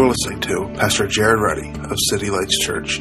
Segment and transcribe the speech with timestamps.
[0.00, 3.00] You're listening to Pastor Jared Ruddy of City Lights Church.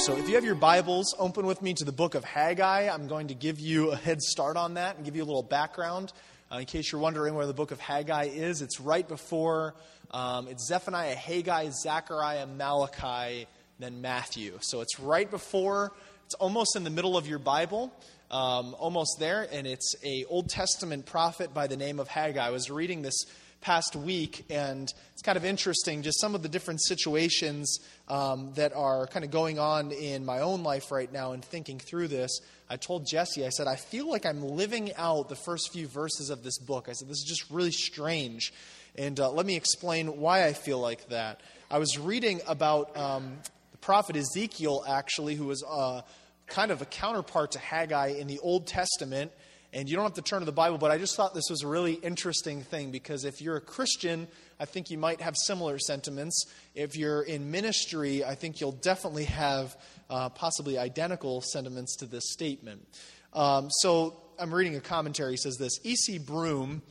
[0.00, 2.88] So, if you have your Bibles, open with me to the book of Haggai.
[2.88, 5.42] I'm going to give you a head start on that and give you a little
[5.42, 6.12] background.
[6.52, 9.74] Uh, in case you're wondering where the book of Haggai is, it's right before
[10.12, 13.48] um, it's Zephaniah, Haggai, Zechariah, Malachi,
[13.80, 14.56] then Matthew.
[14.60, 15.90] So it's right before,
[16.26, 17.92] it's almost in the middle of your Bible,
[18.30, 22.46] um, almost there, and it's a Old Testament prophet by the name of Haggai.
[22.46, 23.26] I was reading this
[23.64, 27.78] past week, and it's kind of interesting just some of the different situations
[28.08, 31.78] um, that are kind of going on in my own life right now and thinking
[31.78, 32.40] through this.
[32.68, 36.28] I told Jesse, I said, I feel like I'm living out the first few verses
[36.28, 36.90] of this book.
[36.90, 38.52] I said, this is just really strange.
[38.96, 41.40] And uh, let me explain why I feel like that.
[41.70, 43.38] I was reading about um,
[43.72, 46.02] the prophet Ezekiel, actually, who was uh,
[46.48, 49.32] kind of a counterpart to Haggai in the Old Testament.
[49.74, 51.62] And you don't have to turn to the Bible, but I just thought this was
[51.62, 54.28] a really interesting thing because if you're a Christian,
[54.60, 56.46] I think you might have similar sentiments.
[56.76, 59.76] If you're in ministry, I think you'll definitely have
[60.08, 62.86] uh, possibly identical sentiments to this statement.
[63.32, 65.32] Um, so I'm reading a commentary.
[65.32, 66.18] He says this E.C.
[66.18, 66.82] Broome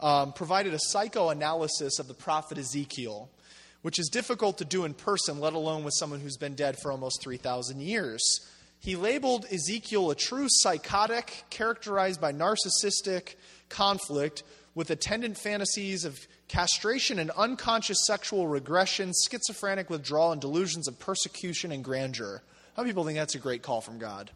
[0.00, 3.28] um, provided a psychoanalysis of the prophet Ezekiel,
[3.82, 6.92] which is difficult to do in person, let alone with someone who's been dead for
[6.92, 8.22] almost 3,000 years.
[8.82, 13.36] He labeled Ezekiel a true psychotic, characterized by narcissistic
[13.68, 14.42] conflict
[14.74, 21.70] with attendant fantasies of castration and unconscious sexual regression, schizophrenic withdrawal, and delusions of persecution
[21.70, 22.42] and grandeur.
[22.76, 24.32] How people think that's a great call from God?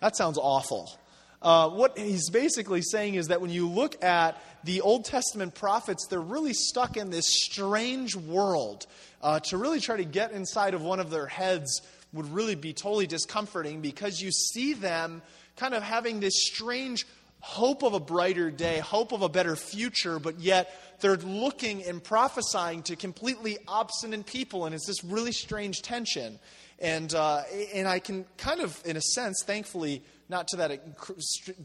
[0.00, 0.98] That sounds awful.
[1.42, 6.06] Uh, what he's basically saying is that when you look at the Old Testament prophets,
[6.08, 8.86] they're really stuck in this strange world.
[9.22, 12.72] Uh, to really try to get inside of one of their heads would really be
[12.72, 15.22] totally discomforting because you see them
[15.56, 17.06] kind of having this strange
[17.40, 22.02] hope of a brighter day, hope of a better future, but yet they're looking and
[22.02, 26.38] prophesying to completely obstinate people, and it's this really strange tension.
[26.78, 27.42] And, uh,
[27.74, 30.80] and I can kind of, in a sense, thankfully, not to that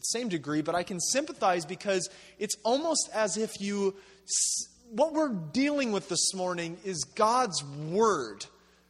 [0.01, 2.09] same degree, but I can sympathize because
[2.39, 3.95] it's almost as if you,
[4.91, 8.45] what we're dealing with this morning is God's Word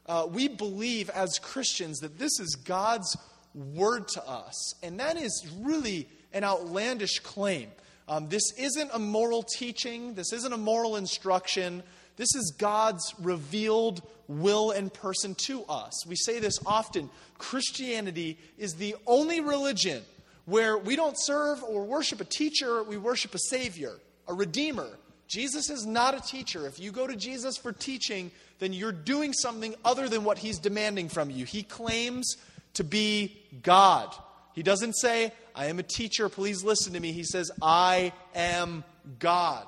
[0.07, 3.17] uh, we believe as Christians that this is God's
[3.53, 4.75] word to us.
[4.83, 7.69] And that is really an outlandish claim.
[8.07, 11.83] Um, this isn't a moral teaching, this isn't a moral instruction.
[12.17, 16.05] This is God's revealed will and person to us.
[16.07, 20.03] We say this often Christianity is the only religion
[20.45, 23.93] where we don't serve or worship a teacher, we worship a Savior,
[24.27, 24.87] a Redeemer.
[25.27, 26.67] Jesus is not a teacher.
[26.67, 30.59] If you go to Jesus for teaching, then you're doing something other than what he's
[30.59, 31.45] demanding from you.
[31.45, 32.37] He claims
[32.75, 34.13] to be God.
[34.53, 37.11] He doesn't say, I am a teacher, please listen to me.
[37.11, 38.83] He says, I am
[39.19, 39.67] God.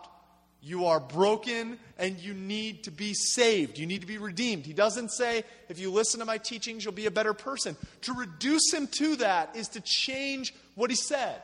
[0.62, 3.78] You are broken and you need to be saved.
[3.78, 4.66] You need to be redeemed.
[4.66, 7.78] He doesn't say, if you listen to my teachings, you'll be a better person.
[8.02, 11.42] To reduce him to that is to change what he said.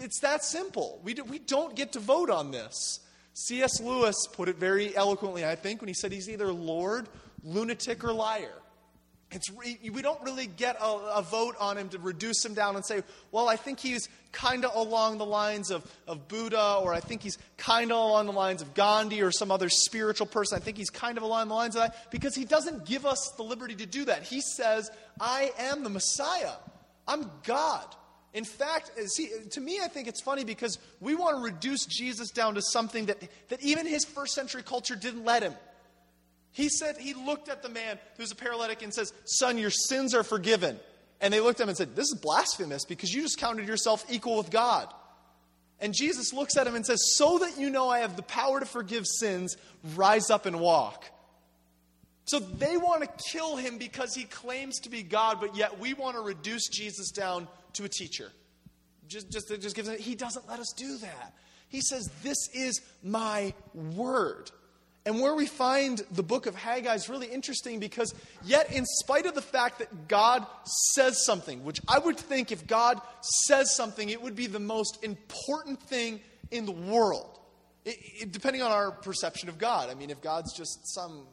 [0.00, 1.00] It's that simple.
[1.04, 3.00] We, do, we don't get to vote on this.
[3.46, 3.80] C.S.
[3.80, 7.08] Lewis put it very eloquently, I think, when he said he's either Lord,
[7.42, 8.52] lunatic, or liar.
[9.32, 12.84] It's, we don't really get a, a, vote on him to reduce him down and
[12.84, 16.98] say, well, I think he's kind of along the lines of, of Buddha, or I
[16.98, 20.56] think he's kind of along the lines of Gandhi or some other spiritual person.
[20.56, 23.32] I think he's kind of along the lines of that, because he doesn't give us
[23.36, 24.24] the liberty to do that.
[24.24, 24.90] He says,
[25.20, 26.54] I am the Messiah,
[27.06, 27.86] I'm God.
[28.32, 31.84] In fact, uh, see, to me, I think it's funny because we want to reduce
[31.86, 33.18] Jesus down to something that,
[33.48, 35.54] that even his first century culture didn't let him.
[36.52, 40.14] He said, he looked at the man who's a paralytic and says, Son, your sins
[40.14, 40.78] are forgiven.
[41.20, 44.04] And they looked at him and said, This is blasphemous because you just counted yourself
[44.08, 44.92] equal with God.
[45.80, 48.60] And Jesus looks at him and says, So that you know I have the power
[48.60, 49.56] to forgive sins,
[49.96, 51.04] rise up and walk.
[52.24, 55.94] So they want to kill him because he claims to be God, but yet we
[55.94, 58.30] want to reduce Jesus down to a teacher.
[59.08, 61.34] Just, just, just gives it, he doesn't let us do that.
[61.68, 64.50] He says, This is my word.
[65.06, 68.14] And where we find the book of Haggai is really interesting because,
[68.44, 70.44] yet, in spite of the fact that God
[70.94, 73.00] says something, which I would think if God
[73.46, 76.20] says something, it would be the most important thing
[76.50, 77.38] in the world,
[77.86, 79.88] it, it, depending on our perception of God.
[79.88, 81.26] I mean, if God's just some,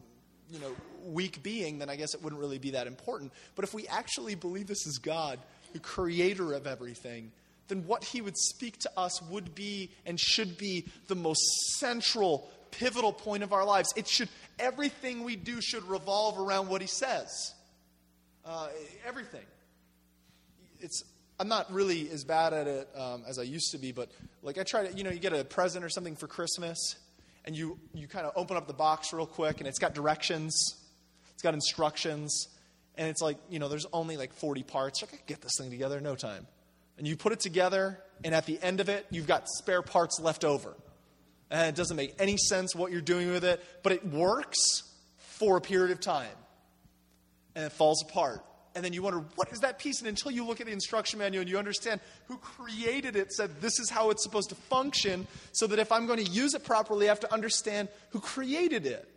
[0.49, 0.73] you know,
[1.03, 3.33] weak being, then I guess it wouldn't really be that important.
[3.55, 5.39] But if we actually believe this is God,
[5.73, 7.31] the creator of everything,
[7.67, 11.41] then what he would speak to us would be and should be the most
[11.77, 13.89] central, pivotal point of our lives.
[13.95, 14.29] It should,
[14.59, 17.53] everything we do should revolve around what he says.
[18.45, 18.69] Uh,
[19.05, 19.45] everything.
[20.79, 21.03] It's,
[21.39, 24.09] I'm not really as bad at it um, as I used to be, but
[24.41, 26.95] like I try to, you know, you get a present or something for Christmas,
[27.45, 30.53] and you, you kind of open up the box real quick, and it's got directions,
[31.33, 32.47] it's got instructions,
[32.97, 35.03] and it's like, you know, there's only like 40 parts.
[35.03, 36.47] I could get this thing together in no time.
[36.97, 40.19] And you put it together, and at the end of it, you've got spare parts
[40.19, 40.75] left over.
[41.51, 44.57] And it doesn't make any sense what you're doing with it, but it works
[45.17, 46.35] for a period of time.
[47.55, 48.43] And it falls apart.
[48.75, 49.99] And then you wonder, what is that piece?
[49.99, 53.61] And until you look at the instruction manual and you understand who created it, said
[53.61, 56.63] this is how it's supposed to function, so that if I'm going to use it
[56.63, 59.07] properly, I have to understand who created it.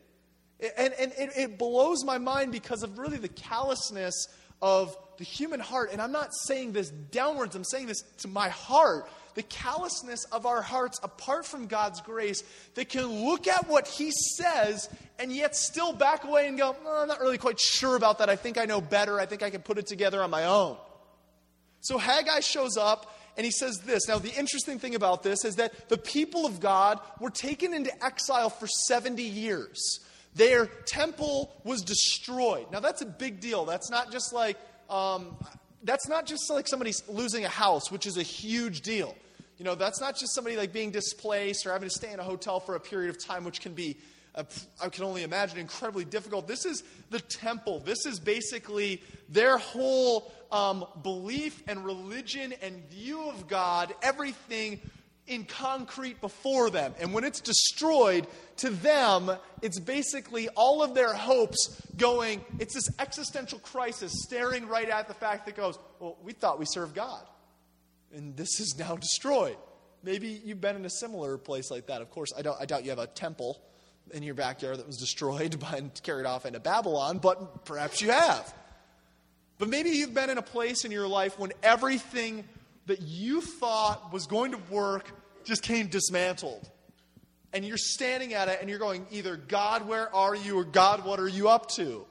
[0.76, 4.28] And, and it, it blows my mind because of really the callousness
[4.60, 5.90] of the human heart.
[5.92, 10.46] And I'm not saying this downwards, I'm saying this to my heart the callousness of
[10.46, 12.42] our hearts apart from God's grace
[12.74, 17.02] that can look at what He says and yet still back away and go, oh,
[17.02, 18.28] I'm not really quite sure about that.
[18.28, 19.20] I think I know better.
[19.20, 20.76] I think I can put it together on my own.
[21.80, 24.08] So Haggai shows up and he says this.
[24.08, 27.92] Now, the interesting thing about this is that the people of God were taken into
[28.04, 30.00] exile for 70 years.
[30.34, 32.66] Their temple was destroyed.
[32.70, 33.64] Now, that's a big deal.
[33.64, 34.56] That's not just like,
[34.88, 35.36] um,
[35.82, 39.14] that's not just like somebody losing a house, which is a huge deal.
[39.58, 42.22] You know, that's not just somebody like being displaced or having to stay in a
[42.22, 43.96] hotel for a period of time, which can be,
[44.34, 44.44] uh,
[44.82, 46.48] I can only imagine, incredibly difficult.
[46.48, 47.80] This is the temple.
[47.80, 54.80] This is basically their whole um, belief and religion and view of God, everything
[55.26, 56.94] in concrete before them.
[56.98, 58.26] And when it's destroyed,
[58.58, 59.30] to them,
[59.62, 65.14] it's basically all of their hopes going, it's this existential crisis staring right at the
[65.14, 67.22] fact that goes, well, we thought we served God,
[68.14, 69.56] and this is now destroyed.
[70.02, 72.00] Maybe you've been in a similar place like that.
[72.00, 73.60] Of course, I, I doubt you have a temple
[74.12, 78.10] in your backyard that was destroyed by, and carried off into Babylon, but perhaps you
[78.10, 78.52] have.
[79.58, 82.44] But maybe you've been in a place in your life when everything
[82.90, 85.12] that you thought was going to work
[85.44, 86.68] just came dismantled.
[87.52, 90.58] And you're standing at it and you're going, either God, where are you?
[90.58, 92.04] or God, what are you up to?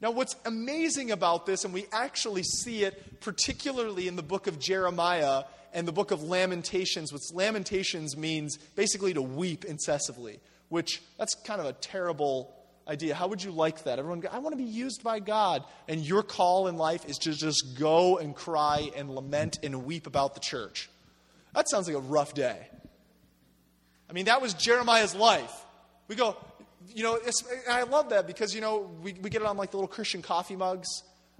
[0.00, 4.58] Now, what's amazing about this, and we actually see it particularly in the book of
[4.58, 5.44] Jeremiah
[5.74, 10.40] and the book of Lamentations, which Lamentations means basically to weep incessantly,
[10.70, 12.54] which that's kind of a terrible
[12.86, 13.14] idea.
[13.14, 13.98] How would you like that?
[13.98, 15.64] Everyone, I want to be used by God.
[15.88, 20.06] And your call in life is to just go and cry and lament and weep
[20.06, 20.90] about the church.
[21.54, 22.68] That sounds like a rough day.
[24.08, 25.52] I mean, that was Jeremiah's life.
[26.08, 26.36] We go,
[26.94, 27.18] you know,
[27.68, 30.22] I love that because, you know, we, we get it on like the little Christian
[30.22, 30.88] coffee mugs.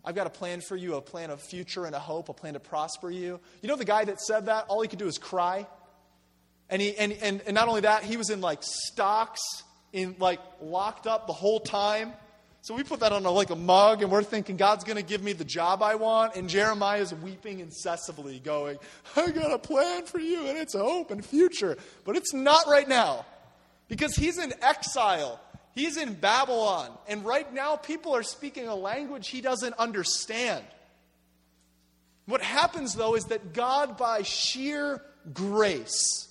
[0.05, 2.55] I've got a plan for you, a plan of future and a hope, a plan
[2.55, 3.41] to prosper you.
[3.63, 5.67] You know, the guy that said that, all he could do is cry.
[6.69, 9.41] And, he, and, and, and not only that, he was in like stocks,
[9.95, 12.13] in like locked up the whole time.
[12.61, 15.03] So we put that on a, like a mug, and we're thinking God's going to
[15.03, 16.35] give me the job I want.
[16.35, 18.79] And Jeremiah is weeping incessantly, going,
[19.17, 21.77] I got a plan for you, and it's a hope and future.
[22.05, 23.27] But it's not right now
[23.89, 25.41] because he's in exile.
[25.75, 26.91] He's in Babylon.
[27.07, 30.65] And right now, people are speaking a language he doesn't understand.
[32.25, 35.03] What happens, though, is that God, by sheer
[35.35, 36.29] grace,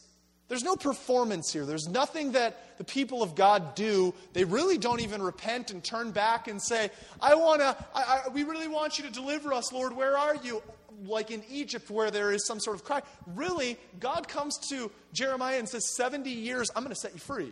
[0.48, 1.65] there's no performance here.
[1.65, 4.13] There's nothing that the people of God do.
[4.33, 6.89] They really don't even repent and turn back and say,
[7.21, 7.75] I want to,
[8.33, 9.95] we really want you to deliver us, Lord.
[9.95, 10.61] Where are you?
[11.05, 13.01] Like in Egypt, where there is some sort of cry.
[13.27, 17.51] Really, God comes to Jeremiah and says, 70 years, I'm going to set you free.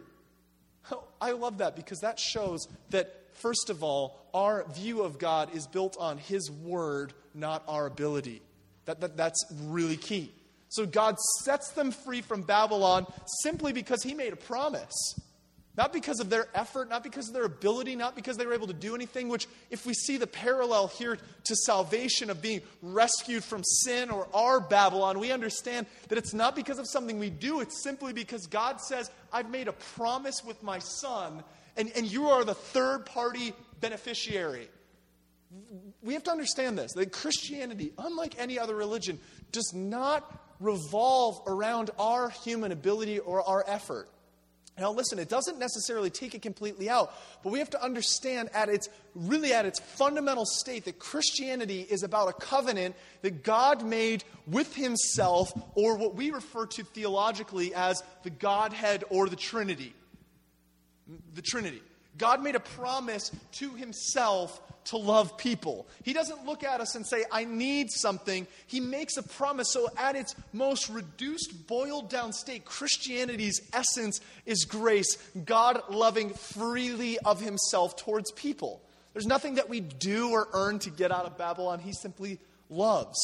[0.92, 5.54] Oh, I love that because that shows that, first of all, our view of God
[5.56, 8.42] is built on His word, not our ability.
[8.86, 10.32] That, that, that's really key.
[10.72, 13.06] So God sets them free from Babylon
[13.44, 15.20] simply because He made a promise.
[15.78, 18.68] Not because of their effort, not because of their ability, not because they were able
[18.68, 23.44] to do anything, which, if we see the parallel here to salvation of being rescued
[23.44, 27.60] from sin or our Babylon, we understand that it's not because of something we do,
[27.60, 31.44] it's simply because God says, I've made a promise with my son,
[31.76, 34.70] and, and you are the third party beneficiary.
[36.02, 39.20] We have to understand this that Christianity, unlike any other religion,
[39.52, 44.08] does not revolve around our human ability or our effort.
[44.80, 47.14] Now, listen, it doesn't necessarily take it completely out,
[47.44, 52.04] but we have to understand at its really at its fundamental state that Christianity is
[52.04, 58.02] about a covenant that God made with Himself, or what we refer to theologically as
[58.24, 59.94] the Godhead or the Trinity.
[61.36, 61.82] The Trinity.
[62.18, 65.88] God made a promise to Himself to love people.
[66.04, 68.48] He doesn't look at us and say, I need something.
[68.68, 69.72] He makes a promise.
[69.72, 77.20] So, at its most reduced, boiled down state, Christianity's essence is grace, God loving freely
[77.20, 78.82] of himself towards people.
[79.14, 81.80] There's nothing that we do or earn to get out of Babylon.
[81.80, 82.40] He simply
[82.70, 83.20] loves.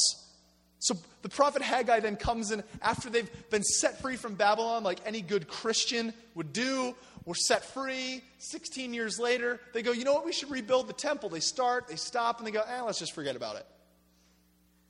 [0.80, 5.00] So the prophet Haggai then comes in after they've been set free from Babylon, like
[5.04, 6.94] any good Christian would do.
[7.28, 8.22] We're set free.
[8.38, 10.24] 16 years later, they go, you know what?
[10.24, 11.28] We should rebuild the temple.
[11.28, 13.66] They start, they stop, and they go, eh, let's just forget about it.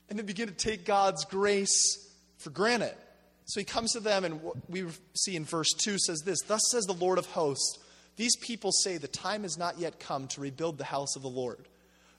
[0.09, 2.95] And they begin to take God's grace for granted.
[3.43, 4.85] So he comes to them, and what we
[5.17, 7.77] see in verse 2 says this Thus says the Lord of hosts,
[8.15, 11.27] these people say, The time has not yet come to rebuild the house of the
[11.27, 11.67] Lord.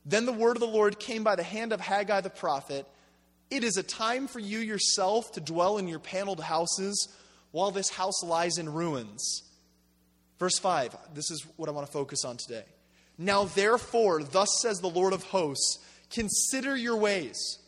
[0.04, 2.86] Then the word of the Lord came by the hand of Haggai the prophet.
[3.50, 7.08] It is a time for you yourself to dwell in your paneled houses
[7.52, 9.44] while this house lies in ruins.
[10.40, 12.64] Verse 5, this is what I want to focus on today.
[13.18, 15.78] Now, therefore, thus says the Lord of hosts,
[16.08, 17.58] consider your ways.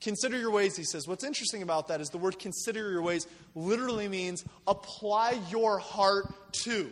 [0.00, 1.08] Consider your ways, he says.
[1.08, 6.32] What's interesting about that is the word consider your ways literally means apply your heart
[6.64, 6.90] to.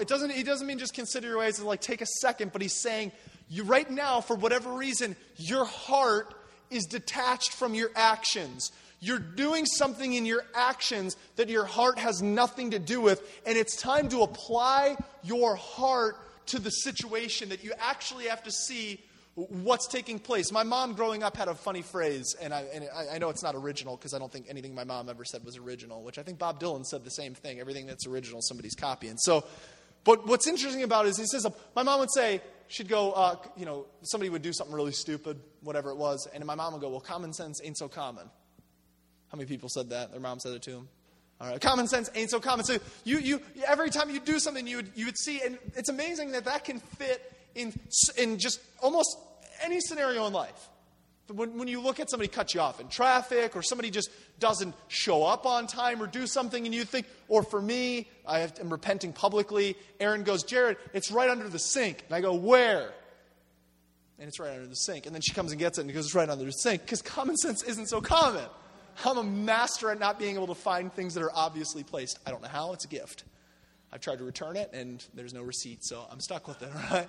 [0.00, 2.62] It doesn't, he doesn't mean just consider your ways and like take a second, but
[2.62, 3.12] he's saying,
[3.50, 6.34] you right now, for whatever reason, your heart
[6.70, 8.72] is detached from your actions.
[9.04, 13.58] You're doing something in your actions that your heart has nothing to do with, and
[13.58, 19.02] it's time to apply your heart to the situation that you actually have to see
[19.34, 20.50] what's taking place.
[20.50, 23.54] My mom growing up had a funny phrase, and I, and I know it's not
[23.54, 26.38] original because I don't think anything my mom ever said was original, which I think
[26.38, 27.60] Bob Dylan said the same thing.
[27.60, 29.18] Everything that's original, somebody's copying.
[29.18, 29.44] So,
[30.04, 31.46] but what's interesting about it is he says,
[31.76, 35.38] my mom would say, she'd go, uh, you know, somebody would do something really stupid,
[35.60, 38.30] whatever it was, and my mom would go, well, common sense ain't so common.
[39.34, 40.12] How many people said that?
[40.12, 40.88] Their mom said it to them.
[41.40, 42.64] All right, common sense ain't so common.
[42.64, 45.88] So you, you, every time you do something, you would, you would see, and it's
[45.88, 47.72] amazing that that can fit in,
[48.16, 49.18] in just almost
[49.60, 50.68] any scenario in life.
[51.26, 54.72] When, when you look at somebody cut you off in traffic, or somebody just doesn't
[54.86, 58.70] show up on time or do something, and you think, or for me, I am
[58.70, 59.76] repenting publicly.
[59.98, 62.04] Aaron goes, Jared, it's right under the sink.
[62.06, 62.92] And I go, Where?
[64.20, 65.06] And it's right under the sink.
[65.06, 66.82] And then she comes and gets it and goes, It's right under the sink.
[66.82, 68.44] Because common sense isn't so common.
[69.04, 72.18] I'm a master at not being able to find things that are obviously placed.
[72.26, 73.24] I don't know how, it's a gift.
[73.92, 77.08] I've tried to return it, and there's no receipt, so I'm stuck with it, right?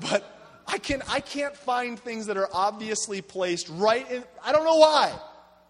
[0.00, 0.24] But
[0.66, 4.76] I, can, I can't find things that are obviously placed right in, I don't know
[4.76, 5.14] why.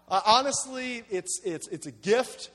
[0.09, 2.49] Uh, honestly, it's, it's, it's a gift.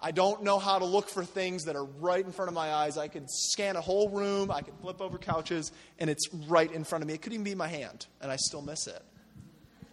[0.00, 2.72] I don't know how to look for things that are right in front of my
[2.72, 2.96] eyes.
[2.96, 6.84] I could scan a whole room, I could flip over couches, and it's right in
[6.84, 7.14] front of me.
[7.14, 9.02] It could even be my hand, and I still miss it.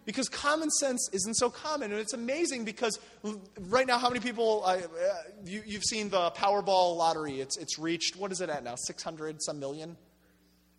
[0.06, 3.00] Because common sense isn't so common, and it's amazing because
[3.60, 4.78] right now, how many people uh,
[5.44, 7.42] you, have seen the Powerball lottery?
[7.42, 8.76] It's, it's reached what is it at now?
[8.76, 9.98] Six hundred some million.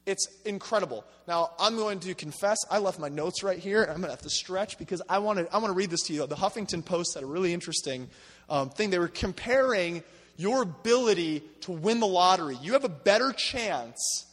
[0.07, 1.05] It's incredible.
[1.27, 4.13] Now, I'm going to confess, I left my notes right here, and I'm going to
[4.13, 6.25] have to stretch because I want to, I want to read this to you.
[6.29, 8.09] The Huffington Post had a really interesting
[8.49, 8.91] um, thing.
[8.91, 10.05] They were comparing
[10.37, 12.57] your ability to win the lottery.
[12.63, 14.27] You have a better chance,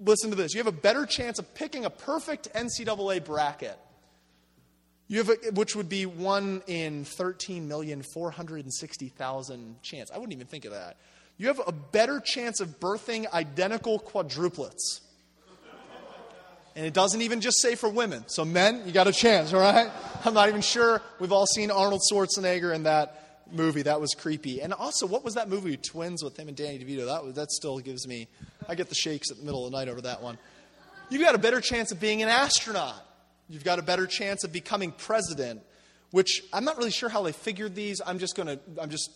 [0.00, 3.78] listen to this, you have a better chance of picking a perfect NCAA bracket.
[5.06, 10.10] You have a, which would be one in 13,460,000 chance.
[10.10, 10.96] I wouldn't even think of that
[11.36, 15.00] you have a better chance of birthing identical quadruplets.
[16.76, 18.24] And it doesn't even just say for women.
[18.26, 19.88] So, men, you got a chance, all right?
[20.24, 21.00] I'm not even sure.
[21.20, 23.82] We've all seen Arnold Schwarzenegger in that movie.
[23.82, 24.60] That was creepy.
[24.60, 27.06] And also, what was that movie, Twins, with him and Danny DeVito?
[27.06, 28.26] That, that still gives me,
[28.68, 30.38] I get the shakes at the middle of the night over that one.
[31.10, 32.94] You've got a better chance of being an astronaut.
[33.48, 35.62] You've got a better chance of becoming president,
[36.10, 38.00] which I'm not really sure how they figured these.
[38.04, 39.10] I'm just going to, I'm just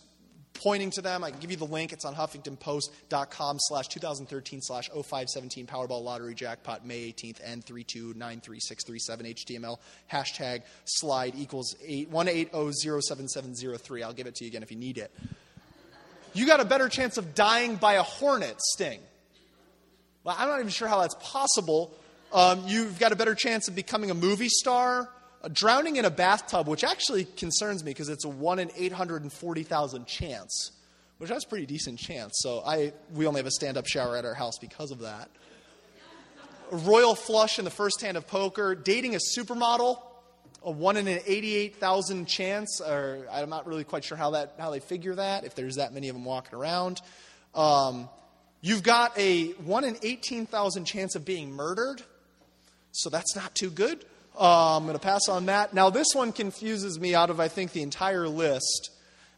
[0.53, 1.23] pointing to them.
[1.23, 1.91] I can give you the link.
[1.93, 9.77] It's on huffingtonpost.com slash 2013 slash 0517 Powerball Lottery Jackpot May 18th N3293637 HTML
[10.11, 14.03] hashtag slide equals 180077703.
[14.03, 15.11] I'll give it to you again if you need it.
[16.33, 18.99] You got a better chance of dying by a hornet sting.
[20.23, 21.93] Well, I'm not even sure how that's possible.
[22.33, 25.09] Um, you've got a better chance of becoming a movie star
[25.53, 30.71] drowning in a bathtub, which actually concerns me because it's a 1 in 840,000 chance,
[31.17, 32.33] which that's a pretty decent chance.
[32.39, 35.29] So I, we only have a stand up shower at our house because of that.
[36.71, 39.99] A royal flush in the first hand of poker, dating a supermodel,
[40.63, 44.69] a 1 in an 88,000 chance, or I'm not really quite sure how, that, how
[44.69, 47.01] they figure that, if there's that many of them walking around.
[47.55, 48.09] Um,
[48.61, 52.01] you've got a 1 in 18,000 chance of being murdered,
[52.91, 54.05] so that's not too good.
[54.39, 55.73] Uh, I'm going to pass on that.
[55.73, 58.91] Now, this one confuses me out of, I think, the entire list.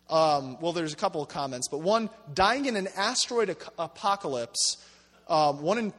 [0.09, 4.77] Um, well, there's a couple of comments, but one, dying in an asteroid apocalypse,
[5.29, 5.93] um, one in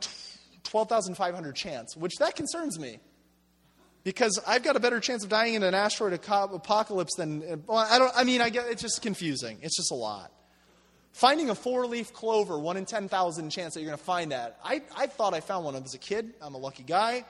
[0.65, 3.01] 12,500 chance, which that concerns me.
[4.05, 7.99] Because I've got a better chance of dying in an asteroid apocalypse than, well, I
[7.99, 9.59] don't, I mean, I get, it's just confusing.
[9.63, 10.33] It's just a lot.
[11.13, 14.59] Finding a four leaf clover, one in 10,000 chance that you're going to find that.
[14.65, 16.33] I, I thought I found one was a kid.
[16.41, 17.25] I'm a lucky guy.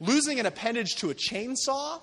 [0.00, 2.00] losing an appendage to a chainsaw,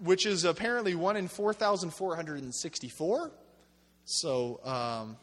[0.00, 3.30] which is apparently one in 4,464.
[4.04, 5.16] So um,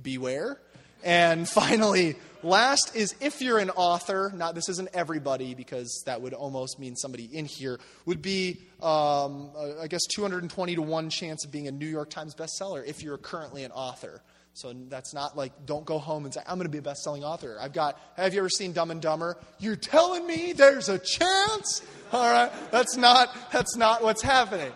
[0.00, 0.60] beware.
[1.02, 6.34] And finally, last is if you're an author, not this isn't everybody because that would
[6.34, 11.52] almost mean somebody in here, would be, um, I guess, 220 to 1 chance of
[11.52, 14.22] being a New York Times bestseller if you're currently an author.
[14.54, 17.02] So that's not like, don't go home and say, I'm going to be a best
[17.02, 17.56] selling author.
[17.58, 19.38] I've got, have you ever seen Dumb and Dumber?
[19.58, 21.80] You're telling me there's a chance?
[22.12, 22.52] All right.
[22.70, 24.72] That's not, that's not what's happening.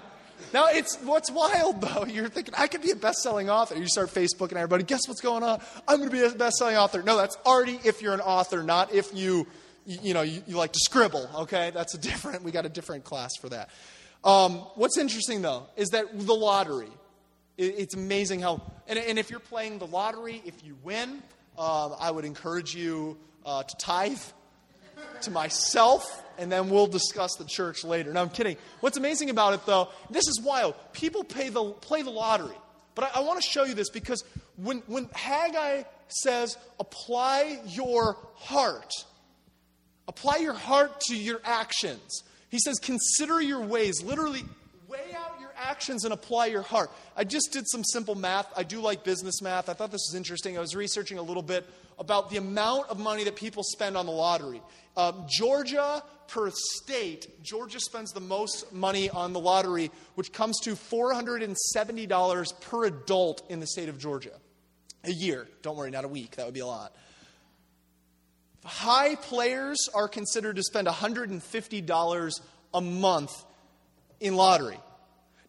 [0.56, 2.06] Now, it's what's wild though.
[2.08, 3.76] You're thinking, I could be a best selling author.
[3.76, 5.60] You start Facebook and everybody, guess what's going on?
[5.86, 7.02] I'm going to be a best selling author.
[7.02, 9.46] No, that's already if you're an author, not if you,
[9.84, 11.72] you, know, you, you, like to scribble, okay?
[11.74, 13.68] That's a different, we got a different class for that.
[14.24, 16.88] Um, what's interesting though is that the lottery,
[17.58, 21.22] it's amazing how, and, and, if you're playing the lottery, if you win,
[21.58, 24.22] um, I would encourage you uh, to tithe
[25.20, 28.12] to myself, and then we'll discuss the church later.
[28.12, 28.56] No, I'm kidding.
[28.80, 30.74] What's amazing about it, though, this is wild.
[30.92, 32.56] People pay the, play the lottery.
[32.94, 34.24] But I, I want to show you this because
[34.56, 38.92] when, when Haggai says, apply your heart,
[40.08, 44.02] apply your heart to your actions, he says, consider your ways.
[44.02, 44.44] Literally,
[44.88, 46.90] weigh out actions and apply your heart.
[47.16, 48.46] I just did some simple math.
[48.56, 49.68] I do like business math.
[49.68, 50.56] I thought this was interesting.
[50.56, 54.06] I was researching a little bit about the amount of money that people spend on
[54.06, 54.62] the lottery.
[54.96, 60.74] Um, Georgia, per state, Georgia spends the most money on the lottery, which comes to
[60.74, 64.32] $470 per adult in the state of Georgia.
[65.04, 65.46] A year.
[65.62, 66.36] Don't worry, not a week.
[66.36, 66.94] That would be a lot.
[68.64, 72.40] High players are considered to spend $150
[72.74, 73.44] a month
[74.18, 74.78] in lottery.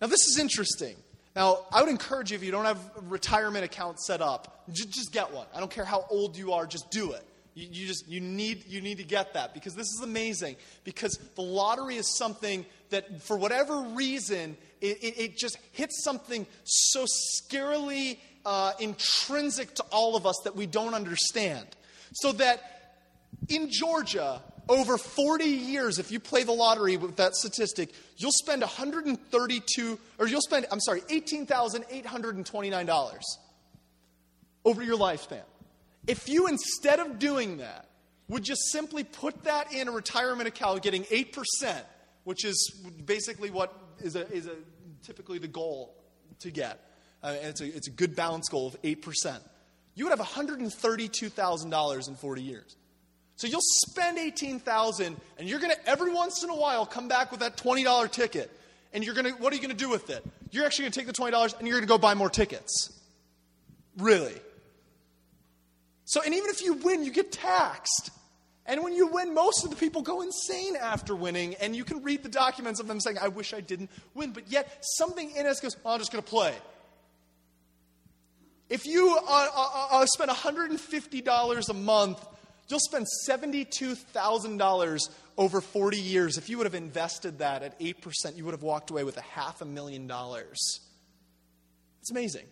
[0.01, 0.95] Now, this is interesting.
[1.35, 4.89] Now, I would encourage you, if you don't have a retirement account set up, just,
[4.89, 5.45] just get one.
[5.53, 7.23] I don't care how old you are, just do it.
[7.53, 10.57] You, you, just you need you need to get that because this is amazing.
[10.83, 16.45] Because the lottery is something that, for whatever reason, it, it, it just hits something
[16.63, 21.67] so scarily uh, intrinsic to all of us that we don't understand.
[22.13, 22.95] So that
[23.49, 28.61] in Georgia, over 40 years, if you play the lottery with that statistic, you'll spend
[28.61, 33.19] 132, or you'll spend, I'm sorry, $18,829
[34.65, 35.43] over your lifespan.
[36.05, 37.89] If you, instead of doing that,
[38.27, 41.81] would just simply put that in a retirement account getting 8%,
[42.25, 42.75] which is
[43.05, 44.55] basically what is, a, is a,
[45.03, 45.95] typically the goal
[46.39, 46.79] to get,
[47.23, 49.39] uh, and it's a, it's a good balance goal of 8%,
[49.95, 52.75] you would have $132,000 in 40 years.
[53.37, 57.31] So you'll spend 18,000 and you're going to every once in a while come back
[57.31, 58.51] with that $20 ticket.
[58.93, 60.25] And you're going to what are you going to do with it?
[60.51, 62.91] You're actually going to take the $20 and you're going to go buy more tickets.
[63.97, 64.33] Really?
[66.05, 68.09] So and even if you win, you get taxed.
[68.65, 72.03] And when you win, most of the people go insane after winning, and you can
[72.03, 74.33] read the documents of them saying, I wish I didn't win.
[74.33, 76.53] But yet, something in us goes, oh, I'm just going to play.
[78.69, 82.27] If you uh, uh, uh, spend $150 a month
[82.69, 86.37] You'll spend $72,000 over 40 years.
[86.37, 89.21] If you would have invested that at 8%, you would have walked away with a
[89.21, 90.57] half a million dollars.
[92.01, 92.45] It's amazing.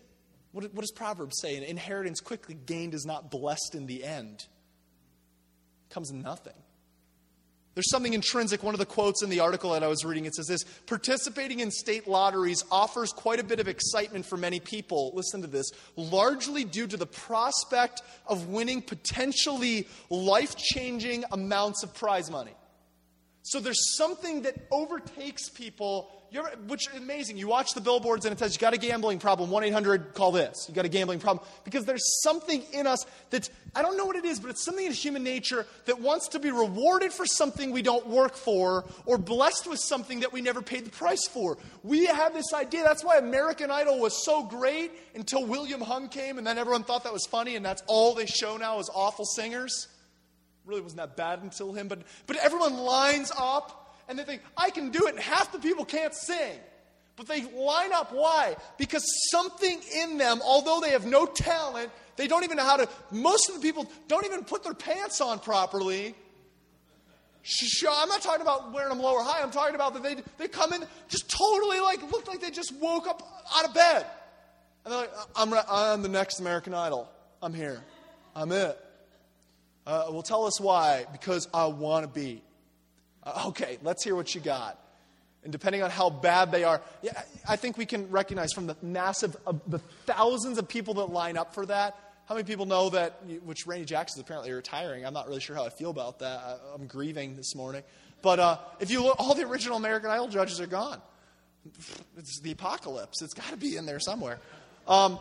[0.52, 1.56] What, what does Proverbs say?
[1.56, 4.46] An inheritance quickly gained is not blessed in the end.
[5.90, 6.54] It comes nothing.
[7.76, 8.62] There's something intrinsic.
[8.62, 11.60] One of the quotes in the article that I was reading, it says this Participating
[11.60, 15.12] in state lotteries offers quite a bit of excitement for many people.
[15.14, 15.70] Listen to this.
[15.94, 22.54] Largely due to the prospect of winning potentially life changing amounts of prize money.
[23.42, 27.36] So there's something that overtakes people ever, which is amazing.
[27.36, 30.32] You watch the billboards and it says, You got a gambling problem, 1 800, call
[30.32, 30.66] this.
[30.68, 31.46] You got a gambling problem.
[31.64, 34.84] Because there's something in us that, I don't know what it is, but it's something
[34.84, 39.18] in human nature that wants to be rewarded for something we don't work for or
[39.18, 41.58] blessed with something that we never paid the price for.
[41.82, 42.82] We have this idea.
[42.84, 47.04] That's why American Idol was so great until William Hung came and then everyone thought
[47.04, 49.88] that was funny and that's all they show now is awful singers.
[50.64, 54.70] Really wasn't that bad until him, but, but everyone lines up and they think, I
[54.70, 56.58] can do it, and half the people can't sing.
[57.16, 58.12] But they line up.
[58.12, 58.56] Why?
[58.76, 62.88] Because something in them, although they have no talent, they don't even know how to.
[63.10, 66.14] Most of the people don't even put their pants on properly.
[67.88, 69.42] I'm not talking about wearing them low or high.
[69.42, 72.74] I'm talking about that they, they come in just totally like, look like they just
[72.76, 73.22] woke up
[73.54, 74.04] out of bed.
[74.84, 77.08] And they're like, I'm, I'm the next American Idol.
[77.42, 77.80] I'm here.
[78.34, 78.78] I'm it.
[79.86, 81.06] Uh, well, tell us why.
[81.12, 82.42] Because I want to be.
[83.26, 84.80] Uh, okay, let's hear what you got.
[85.42, 88.76] And depending on how bad they are, yeah, I think we can recognize from the
[88.82, 92.90] massive, uh, the thousands of people that line up for that, How many people know
[92.90, 95.06] that, which Randy Jackson is apparently retiring?
[95.06, 96.40] I'm not really sure how I feel about that.
[96.40, 97.84] I, I'm grieving this morning.
[98.20, 101.00] But uh, if you look, all the original American Idol judges are gone.
[102.18, 103.22] It's the apocalypse.
[103.22, 104.40] It's got to be in there somewhere.
[104.88, 105.20] Um,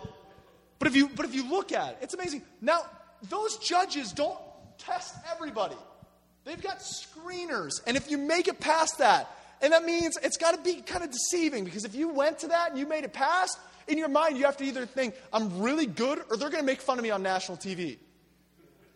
[0.80, 2.42] but if you but if you look at it, it's amazing.
[2.60, 2.82] Now
[3.30, 4.38] those judges don't
[4.80, 5.76] test everybody.
[6.46, 9.30] They've got screeners, and if you make it past that,
[9.62, 12.50] and that means it's got to be kind of deceiving because if you went to
[12.50, 15.60] that and you made it past, in your mind, you have to either think, I'm
[15.60, 17.98] really good, or they're going to make fun of me on national TV.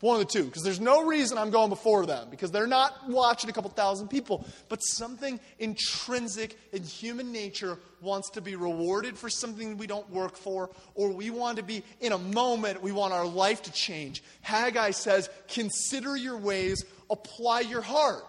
[0.01, 3.09] One of the two, because there's no reason I'm going before them, because they're not
[3.09, 4.45] watching a couple thousand people.
[4.69, 10.37] But something intrinsic in human nature wants to be rewarded for something we don't work
[10.37, 14.23] for, or we want to be in a moment, we want our life to change.
[14.41, 18.23] Haggai says, Consider your ways, apply your heart.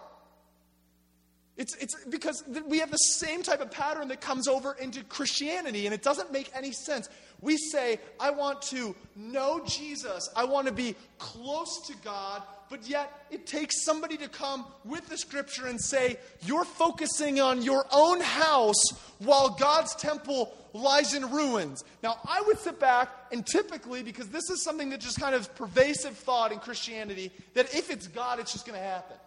[1.57, 5.85] It's, it's because we have the same type of pattern that comes over into Christianity,
[5.85, 7.07] and it doesn't make any sense.
[7.41, 12.87] We say, I want to know Jesus, I want to be close to God, but
[12.87, 17.85] yet it takes somebody to come with the scripture and say, You're focusing on your
[17.91, 18.81] own house
[19.19, 21.83] while God's temple lies in ruins.
[22.03, 25.53] Now, I would sit back and typically, because this is something that just kind of
[25.55, 29.17] pervasive thought in Christianity, that if it's God, it's just going to happen.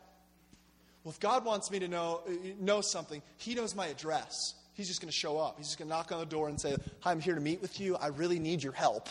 [1.02, 4.54] Well, if God wants me to know, uh, know something, He knows my address.
[4.72, 5.56] He's just going to show up.
[5.58, 7.60] He's just going to knock on the door and say, Hi, I'm here to meet
[7.60, 7.96] with you.
[7.96, 9.08] I really need your help.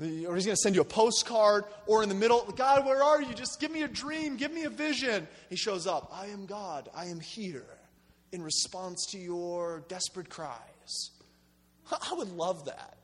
[0.00, 3.22] Or he's going to send you a postcard, or in the middle, God, where are
[3.22, 3.32] you?
[3.32, 5.28] Just give me a dream, give me a vision.
[5.50, 6.10] He shows up.
[6.12, 6.88] I am God.
[6.96, 7.64] I am here
[8.34, 11.10] in response to your desperate cries.
[11.90, 12.96] I would love that.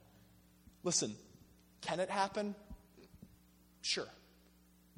[0.83, 1.15] Listen,
[1.83, 2.57] can it happen?
[3.81, 4.09] Sure.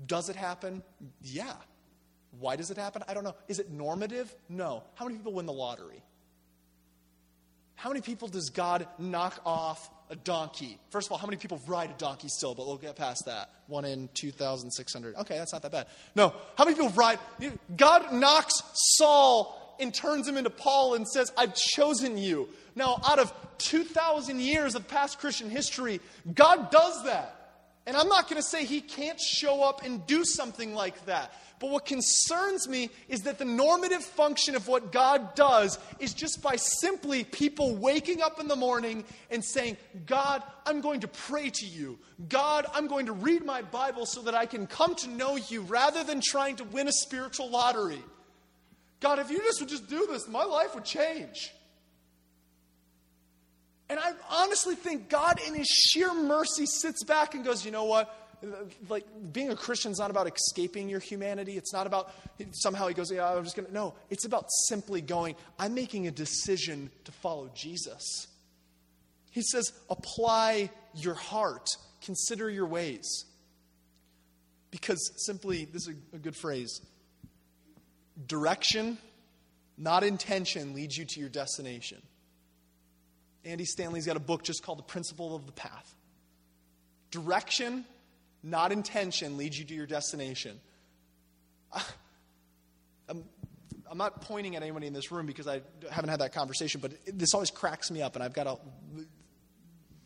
[0.07, 0.83] Does it happen?
[1.21, 1.53] Yeah.
[2.41, 3.05] Why does it happen?
[3.07, 3.35] I don't know.
[3.47, 4.35] Is it normative?
[4.49, 4.85] No.
[4.95, 6.03] How many people win the lottery?
[7.75, 10.79] How many people does God knock off a donkey?
[10.91, 12.55] First of all, how many people ride a donkey still?
[12.55, 13.51] But we'll get past that.
[13.67, 15.17] One in 2,600.
[15.17, 15.89] Okay, that's not that bad.
[16.15, 16.33] No.
[16.57, 17.19] How many people ride?
[17.77, 22.49] God knocks Saul and turns him into Paul and says, I've chosen you.
[22.75, 26.01] Now, out of 2,000 years of past Christian history,
[26.35, 27.39] God does that.
[27.85, 31.33] And I'm not going to say he can't show up and do something like that.
[31.59, 36.43] But what concerns me is that the normative function of what God does is just
[36.43, 41.51] by simply people waking up in the morning and saying, God, I'm going to pray
[41.51, 41.99] to you.
[42.29, 45.63] God, I'm going to read my Bible so that I can come to know you
[45.63, 48.03] rather than trying to win a spiritual lottery.
[49.03, 51.53] God, if you just would just do this, my life would change.
[53.91, 57.85] And I honestly think God, in His sheer mercy, sits back and goes, you know
[57.85, 58.17] what?
[58.89, 61.57] Like, being a Christian is not about escaping your humanity.
[61.59, 62.13] It's not about
[62.53, 63.75] somehow He goes, yeah, I'm just going to.
[63.75, 68.29] No, it's about simply going, I'm making a decision to follow Jesus.
[69.33, 71.67] He says, apply your heart,
[72.03, 73.27] consider your ways.
[74.71, 76.81] Because simply, this is a good phrase
[78.27, 78.99] direction,
[79.77, 82.03] not intention, leads you to your destination.
[83.45, 85.95] Andy Stanley's got a book just called The Principle of the Path.
[87.11, 87.85] Direction,
[88.43, 90.61] not intention, leads you to your destination.
[93.09, 93.25] I'm,
[93.91, 96.93] I'm not pointing at anybody in this room because I haven't had that conversation, but
[97.07, 98.57] this always cracks me up, and I've got a.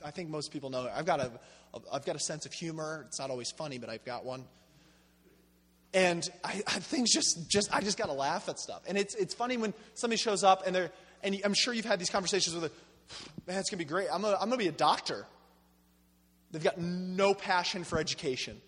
[0.05, 1.31] I think most people know I've got a,
[1.93, 3.05] I've got a sense of humor.
[3.09, 4.45] It's not always funny, but I've got one.
[5.97, 8.83] And I, I things just, just, I just got to laugh at stuff.
[8.87, 10.91] And it's, it's funny when somebody shows up and they're,
[11.23, 12.73] and I'm sure you've had these conversations with them,
[13.47, 14.09] man, it's going to be great.
[14.13, 15.25] I'm going to be a doctor.
[16.51, 18.61] They've got no passion for education.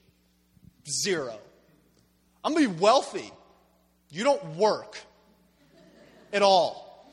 [1.04, 1.38] Zero.
[2.42, 3.30] I'm going to be wealthy.
[4.08, 4.96] You don't work
[6.32, 7.12] at all.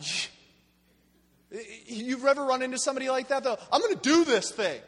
[1.86, 3.58] You've ever run into somebody like that, though?
[3.70, 4.80] I'm going to do this thing.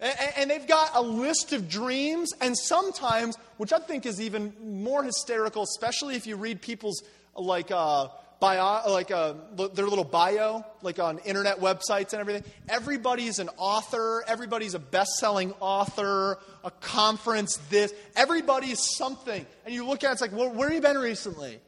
[0.00, 5.04] And they've got a list of dreams, and sometimes, which I think is even more
[5.04, 7.02] hysterical, especially if you read people's
[7.36, 8.08] like uh,
[8.40, 9.34] bio, like uh,
[9.74, 12.44] their little bio, like on internet websites and everything.
[12.68, 14.24] Everybody's an author.
[14.26, 16.38] Everybody's a best-selling author.
[16.64, 17.58] A conference.
[17.68, 17.92] This.
[18.16, 19.44] Everybody's something.
[19.66, 21.60] And you look at it, it's like, well, where have you been recently?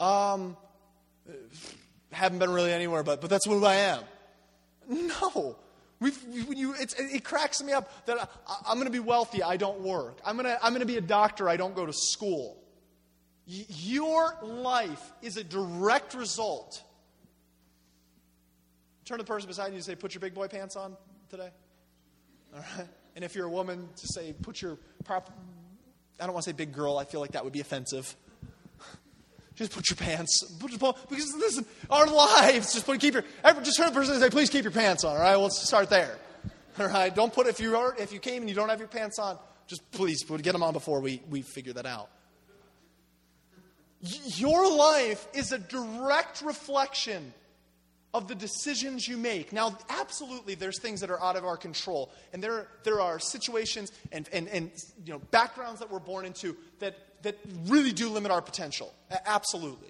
[0.00, 0.56] Um,
[2.10, 4.02] haven't been really anywhere, but but that's who I am.
[4.88, 5.56] No.
[6.00, 10.18] You, it cracks me up that I, am going to be wealthy, I don't work.
[10.24, 12.62] I'm going to I'm going to be a doctor, I don't go to school.
[13.46, 16.82] Your life is a direct result.
[19.04, 20.96] Turn to the person beside you and say, Put your big boy pants on
[21.30, 21.50] today.
[22.52, 22.88] All right?
[23.14, 25.30] And if you're a woman, to say, Put your prop.
[26.20, 28.16] I don't want to say big girl, I feel like that would be offensive.
[29.56, 30.44] Just put your pants.
[30.60, 32.72] Put your, because listen, our lives.
[32.72, 33.24] Just put keep your.
[33.62, 35.58] Just turn to the person and say, "Please keep your pants on." All right, let's
[35.66, 36.18] start there.
[36.78, 37.14] All right?
[37.14, 39.38] Don't put, if you, are, if you came and you don't have your pants on,
[39.66, 42.08] just please get them on before we, we figure that out.
[44.00, 47.32] Your life is a direct reflection
[48.14, 49.52] of the decisions you make.
[49.52, 53.90] Now, absolutely, there's things that are out of our control, and there, there are situations
[54.12, 54.70] and, and, and
[55.04, 58.92] you know, backgrounds that we're born into that, that really do limit our potential.
[59.26, 59.88] Absolutely.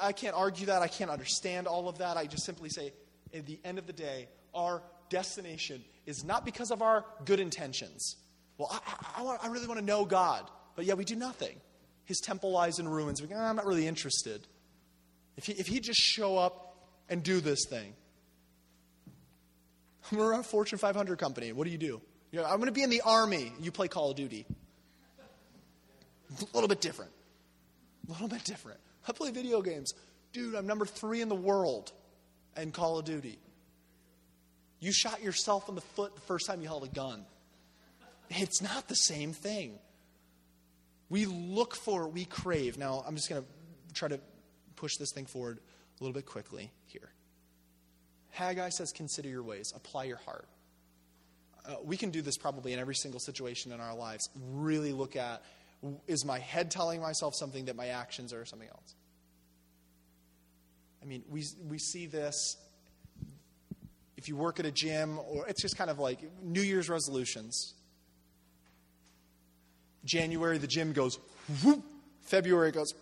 [0.00, 0.82] I can't argue that.
[0.82, 2.16] I can't understand all of that.
[2.16, 2.92] I just simply say,
[3.34, 8.16] at the end of the day, our destination is not because of our good intentions.
[8.56, 10.50] Well, I, I, I, want, I really want to know God.
[10.74, 11.56] But yeah, we do nothing.
[12.04, 13.20] His temple lies in ruins.
[13.20, 14.46] We go, ah, I'm not really interested.
[15.36, 16.76] If he, if he just show up
[17.08, 17.94] and do this thing,
[20.12, 21.52] we're a Fortune 500 company.
[21.52, 22.00] What do you do?
[22.32, 23.52] You know, I'm going to be in the army.
[23.60, 24.46] You play Call of Duty.
[26.30, 27.10] A little bit different.
[28.08, 28.80] A little bit different.
[29.06, 29.94] I play video games.
[30.32, 31.92] Dude, I'm number three in the world
[32.56, 33.38] in Call of Duty.
[34.78, 37.24] You shot yourself in the foot the first time you held a gun.
[38.30, 39.78] It's not the same thing.
[41.08, 42.78] We look for, we crave.
[42.78, 43.48] Now, I'm just going to
[43.94, 44.20] try to
[44.76, 47.10] push this thing forward a little bit quickly here.
[48.30, 50.46] Haggai says, Consider your ways, apply your heart.
[51.66, 54.30] Uh, we can do this probably in every single situation in our lives.
[54.52, 55.42] Really look at
[56.06, 58.94] is my head telling myself something that my actions are something else?
[61.02, 62.56] I mean, we, we see this
[64.16, 67.74] if you work at a gym, or it's just kind of like New Year's resolutions.
[70.04, 71.18] January, the gym goes
[71.62, 71.82] whoop.
[72.20, 72.92] February goes,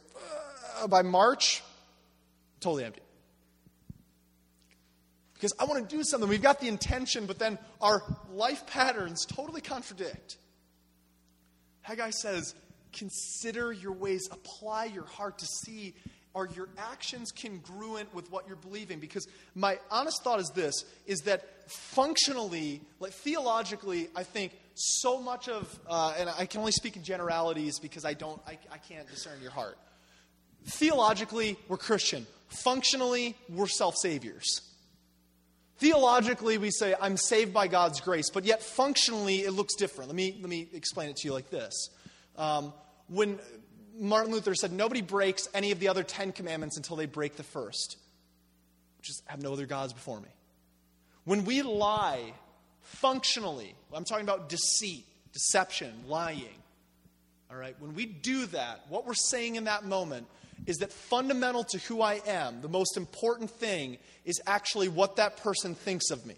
[0.81, 1.63] uh, by March,
[2.61, 3.03] totally empty.
[5.35, 6.29] Because I want to do something.
[6.29, 10.37] We've got the intention, but then our life patterns totally contradict.
[11.83, 12.55] Haggai says,
[12.93, 15.95] consider your ways, apply your heart to see
[16.35, 19.01] are your actions congruent with what you're believing?
[19.01, 25.49] Because my honest thought is this is that functionally, like theologically, I think so much
[25.49, 29.09] of, uh, and I can only speak in generalities because I don't, I, I can't
[29.09, 29.79] discern your heart.
[30.67, 32.27] Theologically, we're Christian.
[32.49, 34.61] Functionally, we're self saviors.
[35.79, 40.09] Theologically, we say, I'm saved by God's grace, but yet functionally, it looks different.
[40.09, 41.91] Let me, let me explain it to you like this.
[42.39, 42.73] Um,
[43.09, 43.39] when
[43.99, 47.43] Martin Luther said, nobody breaks any of the other Ten Commandments until they break the
[47.43, 47.97] first,
[48.99, 50.29] which is have no other gods before me.
[51.25, 52.33] When we lie
[52.81, 56.63] functionally, I'm talking about deceit, deception, lying,
[57.51, 60.27] all right, when we do that, what we're saying in that moment
[60.67, 65.39] is that fundamental to who I am, the most important thing is actually what that
[65.39, 66.37] person thinks of me.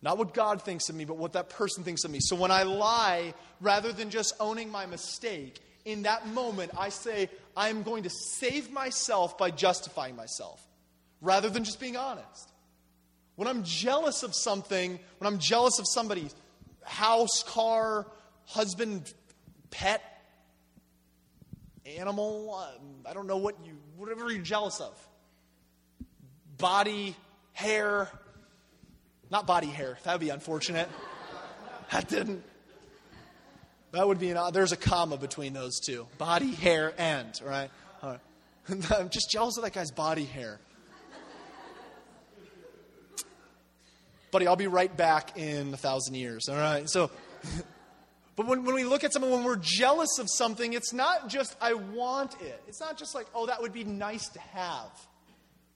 [0.00, 2.20] Not what God thinks of me, but what that person thinks of me.
[2.20, 7.30] So when I lie, rather than just owning my mistake, in that moment, I say,
[7.56, 10.64] I'm going to save myself by justifying myself
[11.20, 12.52] rather than just being honest.
[13.36, 16.34] When I'm jealous of something, when I'm jealous of somebody's
[16.84, 18.06] house, car,
[18.46, 19.12] husband,
[19.70, 20.02] pet,
[21.96, 22.54] animal,
[23.06, 25.08] I don't know what you, whatever you're jealous of,
[26.56, 27.16] body,
[27.52, 28.10] hair,
[29.30, 30.88] not body hair, that would be unfortunate.
[31.90, 32.44] That didn't.
[33.92, 37.70] That would be an, there's a comma between those two body, hair, and, right?
[38.98, 40.60] I'm just jealous of that guy's body hair.
[44.30, 46.88] Buddy, I'll be right back in a thousand years, all right?
[46.90, 47.10] So,
[48.36, 51.56] but when, when we look at someone, when we're jealous of something, it's not just,
[51.62, 52.62] I want it.
[52.68, 54.90] It's not just like, oh, that would be nice to have.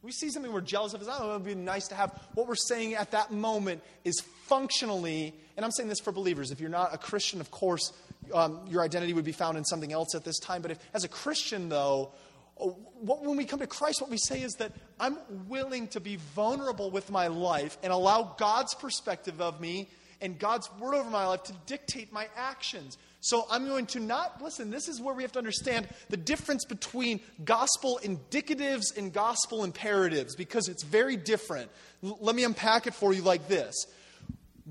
[0.02, 2.10] We see something we're jealous of, it's not, oh, it would be nice to have.
[2.34, 6.60] What we're saying at that moment is functionally, and I'm saying this for believers, if
[6.60, 7.92] you're not a Christian, of course,
[8.34, 10.60] um, your identity would be found in something else at this time.
[10.60, 12.10] But if, as a Christian, though,
[12.56, 16.16] what, when we come to Christ, what we say is that I'm willing to be
[16.34, 19.88] vulnerable with my life and allow God's perspective of me
[20.20, 22.98] and God's word over my life to dictate my actions.
[23.22, 26.64] So I'm going to not, listen, this is where we have to understand the difference
[26.64, 31.70] between gospel indicatives and gospel imperatives because it's very different.
[32.02, 33.86] L- let me unpack it for you like this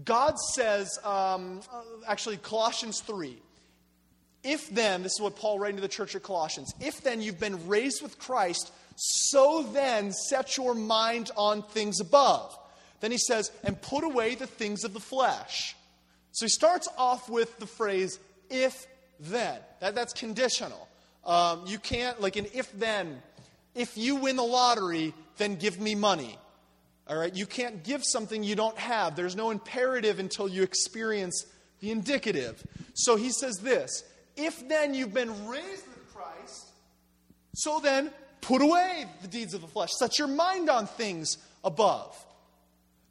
[0.04, 1.62] God says, um,
[2.06, 3.38] actually, Colossians 3.
[4.44, 7.40] If then, this is what Paul writing to the church of Colossians, if then you've
[7.40, 12.58] been raised with Christ, so then set your mind on things above.
[13.00, 15.76] Then he says, and put away the things of the flesh.
[16.34, 18.20] So he starts off with the phrase,
[18.52, 18.88] if
[19.20, 19.60] then.
[19.80, 20.88] That, that's conditional.
[21.26, 23.22] Um, you can't, like an if then,
[23.76, 26.38] if you win the lottery, then give me money.
[27.08, 29.16] All right, you can't give something you don't have.
[29.16, 31.46] There's no imperative until you experience
[31.80, 32.64] the indicative.
[32.94, 34.04] So he says this
[34.36, 36.70] If then you've been raised with Christ,
[37.56, 38.12] so then
[38.42, 39.90] put away the deeds of the flesh.
[39.98, 42.18] Set your mind on things above.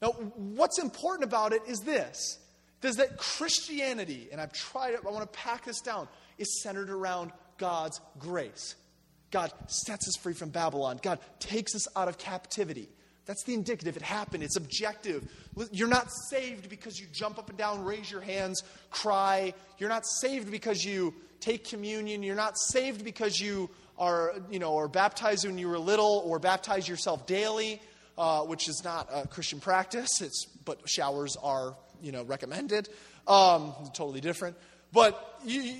[0.00, 2.38] Now, what's important about it is this
[2.82, 6.90] is that Christianity, and I've tried it, I want to pack this down, is centered
[6.90, 8.74] around God's grace.
[9.30, 10.98] God sets us free from Babylon.
[11.02, 12.88] God takes us out of captivity.
[13.26, 13.96] That's the indicative.
[13.96, 14.42] It happened.
[14.42, 15.30] It's objective.
[15.70, 19.54] You're not saved because you jump up and down, raise your hands, cry.
[19.78, 22.22] You're not saved because you take communion.
[22.22, 26.38] You're not saved because you are, you know, or baptized when you were little or
[26.38, 27.80] baptize yourself daily,
[28.18, 30.20] uh, which is not a Christian practice.
[30.20, 32.88] It's, but showers are, you know, recommended.
[33.26, 34.56] Um, totally different.
[34.92, 35.74] But you,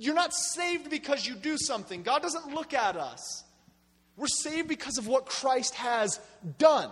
[0.00, 2.02] you're not saved because you do something.
[2.02, 3.44] God doesn't look at us.
[4.16, 6.20] We're saved because of what Christ has
[6.58, 6.90] done.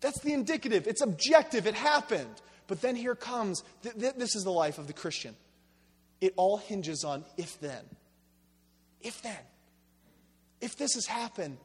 [0.00, 0.86] That's the indicative.
[0.86, 1.66] It's objective.
[1.66, 2.40] It happened.
[2.66, 5.36] But then here comes th- th- this is the life of the Christian.
[6.20, 7.84] It all hinges on if then.
[9.00, 9.36] If then.
[10.60, 11.58] If this has happened,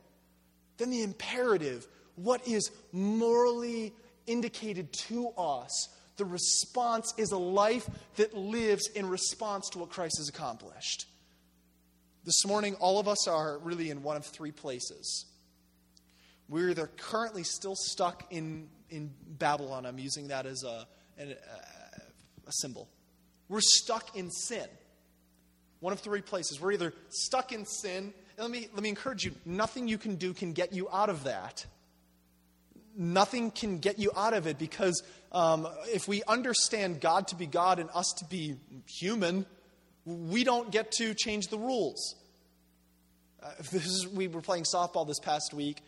[0.78, 3.94] then the imperative, what is morally
[4.28, 10.18] indicated to us, the response is a life that lives in response to what Christ
[10.18, 11.08] has accomplished.
[12.26, 15.26] This morning, all of us are really in one of three places.
[16.50, 20.88] We're either currently still stuck in, in Babylon, I'm using that as a,
[21.20, 21.36] a, uh,
[22.48, 22.90] a symbol.
[23.50, 24.68] We're stuck in sin.
[25.80, 26.60] One of three places.
[26.60, 30.16] We're either stuck in sin, and let me, let me encourage you nothing you can
[30.16, 31.66] do can get you out of that.
[33.00, 37.46] Nothing can get you out of it because um, if we understand God to be
[37.46, 38.56] God and us to be
[38.88, 39.46] human,
[40.06, 42.16] we don't get to change the rules.
[43.44, 45.82] Uh, is, we were playing softball this past week,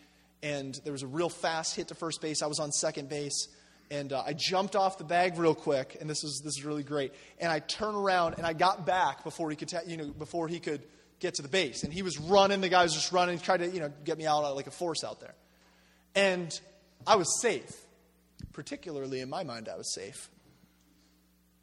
[0.44, 2.44] and there was a real fast hit to first base.
[2.44, 3.48] I was on second base,
[3.90, 6.84] and uh, I jumped off the bag real quick, and this is this is really
[6.84, 7.14] great.
[7.40, 10.48] And I turned around and I got back before he could, ta- you know, before
[10.48, 10.84] he could
[11.20, 11.84] get to the base.
[11.84, 12.62] And he was running.
[12.62, 15.04] The guy was just running, tried to, you know, get me out like a force
[15.04, 15.34] out there.
[16.16, 16.60] And
[17.06, 17.72] I was safe.
[18.54, 20.30] Particularly in my mind, I was safe.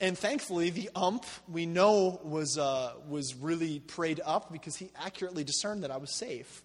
[0.01, 5.43] And thankfully, the ump we know was uh, was really prayed up because he accurately
[5.43, 6.63] discerned that I was safe.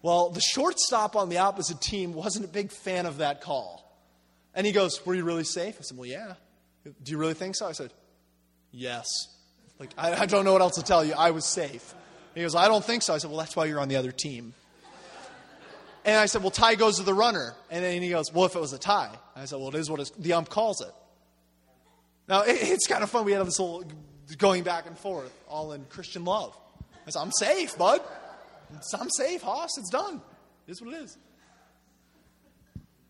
[0.00, 3.82] Well, the shortstop on the opposite team wasn't a big fan of that call.
[4.54, 5.76] And he goes, Were you really safe?
[5.78, 6.34] I said, Well, yeah.
[6.84, 7.66] Do you really think so?
[7.66, 7.92] I said,
[8.70, 9.06] Yes.
[9.78, 11.14] Like, I, I don't know what else to tell you.
[11.14, 11.94] I was safe.
[12.34, 13.14] He goes, I don't think so.
[13.14, 14.54] I said, Well, that's why you're on the other team.
[16.04, 17.54] And I said, Well, tie goes to the runner.
[17.70, 19.14] And then he goes, Well, if it was a tie.
[19.36, 20.92] I said, Well, it is what the ump calls it.
[22.28, 23.24] Now, it, it's kind of fun.
[23.24, 23.84] We had this little
[24.38, 26.56] going back and forth, all in Christian love.
[27.06, 28.00] I said, I'm safe, bud.
[28.98, 29.70] I'm safe, Hoss.
[29.78, 30.20] It's done.
[30.66, 31.18] It is what it is.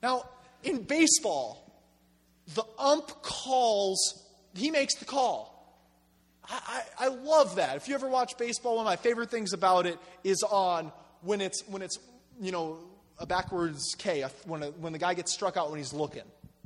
[0.02, 0.28] Now,
[0.64, 1.70] in baseball,
[2.54, 4.24] the ump calls,
[4.54, 5.50] he makes the call.
[6.48, 7.76] I, I, I, love that.
[7.76, 11.40] If you ever watch baseball, one of my favorite things about it is on when
[11.40, 11.98] it's, when it's
[12.40, 12.78] you know,
[13.18, 16.22] a backwards K, when, a, when the guy gets struck out when he's looking.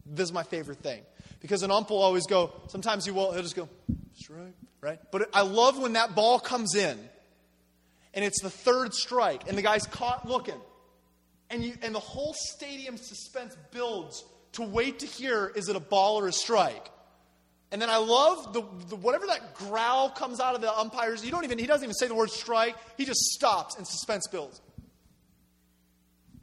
[0.06, 1.02] This is my favorite thing.
[1.40, 3.68] Because an ump will always go, sometimes he won't, he'll just go,
[4.14, 4.98] strike, right?
[5.10, 6.98] But I love when that ball comes in
[8.14, 10.60] and it's the third strike and the guy's caught looking
[11.50, 15.80] and, you, and the whole stadium suspense builds to wait to hear is it a
[15.80, 16.90] ball or a strike.
[17.72, 21.24] And then I love the, the, whatever that growl comes out of the umpires.
[21.24, 22.76] You don't even he doesn't even say the word strike.
[22.96, 24.60] He just stops and suspense builds.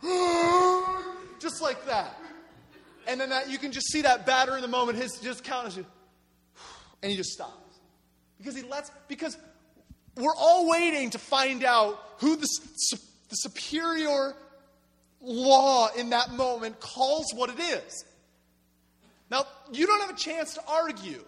[1.39, 2.17] just like that.
[3.07, 4.97] And then that, you can just see that batter in the moment.
[4.97, 5.85] His just count you,
[7.01, 7.79] and he just stops
[8.37, 9.37] because he lets because
[10.15, 12.47] we're all waiting to find out who the,
[13.29, 14.35] the superior
[15.21, 18.05] law in that moment calls what it is.
[19.31, 21.23] Now, you don't have a chance to argue.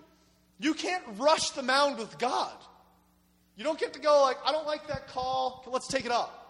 [0.60, 2.54] You can't rush the mound with God.
[3.58, 5.64] You don't get to go like, I don't like that call.
[5.72, 6.45] Let's take it up.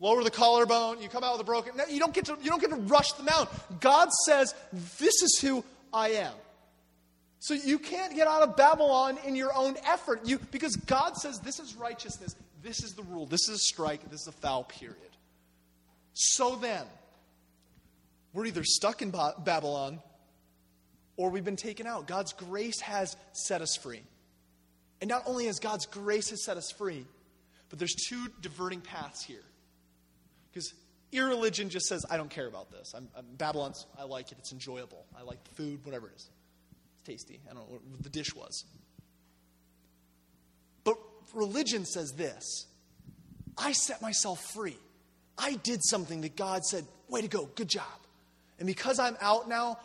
[0.00, 1.00] Lower the collarbone.
[1.00, 1.72] You come out with a broken.
[1.88, 2.36] You don't get to.
[2.42, 3.80] You don't get to rush them out.
[3.80, 4.54] God says,
[4.98, 6.34] "This is who I am."
[7.38, 10.20] So you can't get out of Babylon in your own effort.
[10.24, 12.34] You because God says this is righteousness.
[12.62, 13.26] This is the rule.
[13.26, 14.10] This is a strike.
[14.10, 14.64] This is a foul.
[14.64, 14.98] Period.
[16.14, 16.86] So then,
[18.32, 20.00] we're either stuck in Babylon
[21.16, 22.06] or we've been taken out.
[22.06, 24.02] God's grace has set us free.
[25.00, 27.04] And not only has God's grace has set us free,
[27.68, 29.44] but there's two diverting paths here.
[30.54, 30.72] Because
[31.10, 32.94] irreligion just says, I don't care about this.
[32.96, 34.38] I'm, I'm, Babylon's, I like it.
[34.38, 35.04] It's enjoyable.
[35.18, 36.30] I like the food, whatever it is.
[37.00, 37.40] It's tasty.
[37.50, 38.64] I don't know what the dish was.
[40.84, 40.96] But
[41.34, 42.66] religion says this
[43.58, 44.78] I set myself free.
[45.36, 47.84] I did something that God said, way to go, good job.
[48.60, 49.78] And because I'm out now,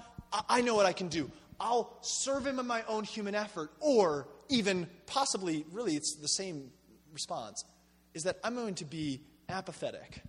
[0.48, 1.32] I know what I can do.
[1.60, 6.70] I'll serve him in my own human effort, or even possibly, really, it's the same
[7.12, 7.66] response,
[8.14, 10.22] is that I'm going to be apathetic.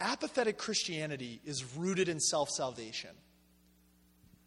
[0.00, 3.10] Apathetic Christianity is rooted in self salvation.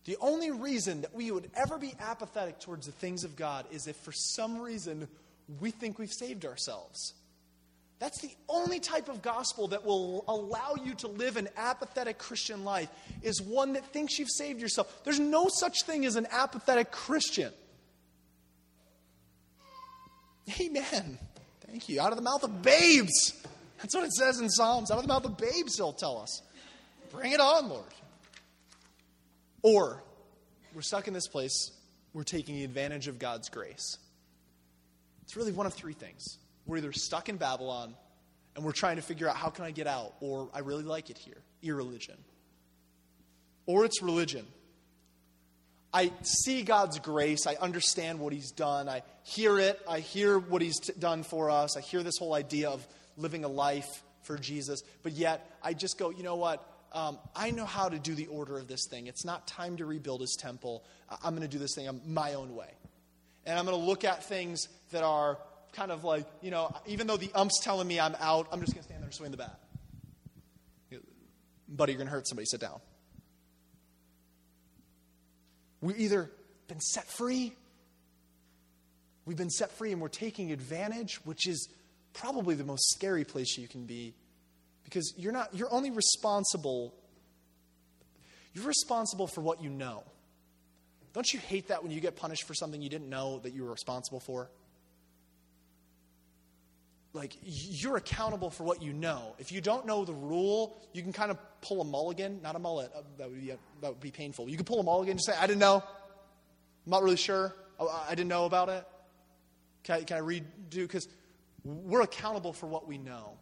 [0.05, 3.85] The only reason that we would ever be apathetic towards the things of God is
[3.87, 5.07] if for some reason
[5.59, 7.13] we think we've saved ourselves.
[7.99, 12.63] That's the only type of gospel that will allow you to live an apathetic Christian
[12.65, 12.89] life
[13.21, 15.03] is one that thinks you've saved yourself.
[15.03, 17.53] There's no such thing as an apathetic Christian.
[20.59, 21.19] Amen.
[21.67, 22.01] Thank you.
[22.01, 23.39] Out of the mouth of babes.
[23.81, 24.91] That's what it says in Psalms.
[24.91, 26.41] Out of the mouth of babes, he'll tell us.
[27.11, 27.83] Bring it on, Lord.
[29.63, 30.03] Or
[30.73, 31.71] we're stuck in this place,
[32.13, 33.97] we're taking advantage of God's grace.
[35.23, 36.37] It's really one of three things.
[36.65, 37.95] We're either stuck in Babylon
[38.55, 41.09] and we're trying to figure out how can I get out, or I really like
[41.09, 42.17] it here, irreligion.
[43.65, 44.45] Or it's religion.
[45.93, 47.47] I see God's grace.
[47.47, 48.89] I understand what He's done.
[48.89, 49.79] I hear it.
[49.87, 51.77] I hear what He's t- done for us.
[51.77, 52.85] I hear this whole idea of
[53.21, 54.83] living a life for Jesus.
[55.03, 56.67] But yet, I just go, you know what?
[56.93, 59.07] Um, I know how to do the order of this thing.
[59.07, 60.83] It's not time to rebuild His temple.
[61.23, 62.69] I'm going to do this thing my own way.
[63.45, 65.37] And I'm going to look at things that are
[65.73, 68.73] kind of like, you know, even though the ump's telling me I'm out, I'm just
[68.73, 69.57] going to stand there and swing the bat.
[71.67, 72.45] Buddy, you're going to hurt somebody.
[72.45, 72.81] Sit down.
[75.79, 76.29] We've either
[76.67, 77.53] been set free,
[79.25, 81.69] we've been set free and we're taking advantage, which is
[82.13, 84.13] probably the most scary place you can be
[84.83, 86.93] because you're not you're only responsible
[88.53, 90.03] you're responsible for what you know.
[91.13, 93.63] Don't you hate that when you get punished for something you didn't know that you
[93.63, 94.49] were responsible for?
[97.13, 99.35] Like, you're accountable for what you know.
[99.37, 102.59] If you don't know the rule, you can kind of pull a mulligan, not a
[102.59, 104.49] mullet, uh, that, would be, uh, that would be painful.
[104.49, 105.83] You can pull a mulligan and say, I didn't know.
[106.85, 107.53] I'm not really sure.
[107.79, 108.85] I, I didn't know about it.
[109.83, 110.43] Can I, can I redo?
[110.69, 111.09] Because
[111.63, 113.37] we're accountable for what we know.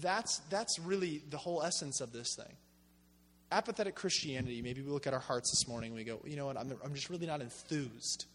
[0.00, 2.54] That's, that's really the whole essence of this thing.
[3.50, 6.46] Apathetic Christianity, maybe we look at our hearts this morning and we go, you know
[6.46, 8.26] what, I'm, I'm just really not enthused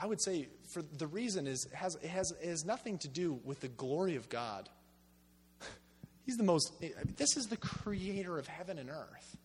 [0.00, 3.08] I would say for the reason is it has, it has, it has nothing to
[3.08, 4.68] do with the glory of God.
[6.26, 6.72] He's the most,
[7.16, 9.36] this is the creator of heaven and earth.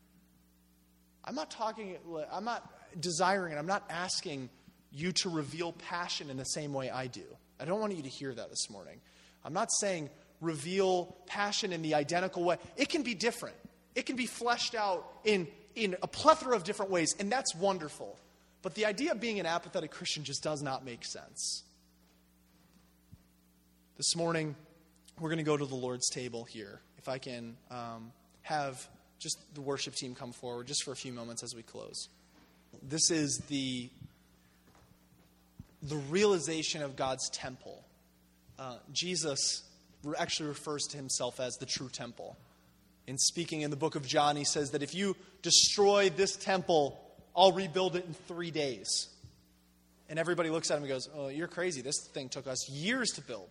[1.26, 1.98] I'm not talking,
[2.32, 2.70] I'm not
[3.00, 4.50] desiring, and I'm not asking
[4.94, 7.24] you to reveal passion in the same way I do.
[7.60, 9.00] I don't want you to hear that this morning.
[9.44, 12.58] I'm not saying reveal passion in the identical way.
[12.78, 13.56] It can be different,
[13.96, 18.18] it can be fleshed out in, in a plethora of different ways, and that's wonderful.
[18.62, 21.64] But the idea of being an apathetic Christian just does not make sense.
[23.98, 24.56] This morning,
[25.20, 26.80] we're going to go to the Lord's table here.
[26.98, 28.88] If I can um, have
[29.20, 32.10] just the worship team come forward just for a few moments as we close.
[32.82, 33.90] This is the,
[35.84, 37.84] the realization of God's temple.
[38.58, 39.64] Uh, Jesus
[40.18, 42.38] actually refers to himself as the true temple.
[43.06, 46.98] In speaking in the book of John, he says that if you destroy this temple,
[47.36, 49.10] I'll rebuild it in three days.
[50.10, 51.82] And everybody looks at him and goes, Oh, you're crazy.
[51.82, 53.50] This thing took us years to build.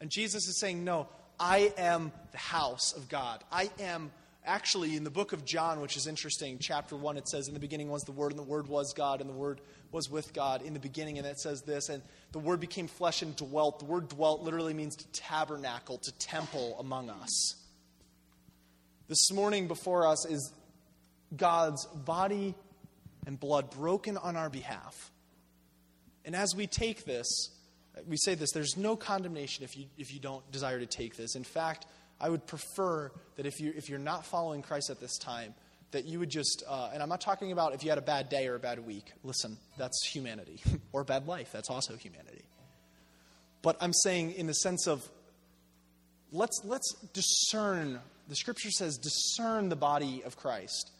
[0.00, 1.08] And Jesus is saying, No,
[1.38, 3.42] I am the house of God.
[3.52, 4.10] I am
[4.46, 7.60] actually in the book of John, which is interesting, chapter 1, it says, In the
[7.60, 10.62] beginning was the Word, and the Word was God, and the Word was with God
[10.62, 11.18] in the beginning.
[11.18, 13.80] And it says this, and the Word became flesh and dwelt.
[13.80, 17.56] The word dwelt literally means to tabernacle, to temple among us.
[19.08, 20.52] This morning before us is
[21.36, 22.54] God's body
[23.26, 25.10] and blood broken on our behalf.
[26.24, 27.50] And as we take this,
[28.06, 31.36] we say this there's no condemnation if you, if you don't desire to take this.
[31.36, 31.86] In fact,
[32.20, 35.54] I would prefer that if, you, if you're not following Christ at this time,
[35.92, 38.28] that you would just, uh, and I'm not talking about if you had a bad
[38.28, 39.12] day or a bad week.
[39.22, 40.60] Listen, that's humanity.
[40.92, 42.44] or bad life, that's also humanity.
[43.62, 45.08] But I'm saying in the sense of
[46.32, 50.90] let's, let's discern, the scripture says, discern the body of Christ.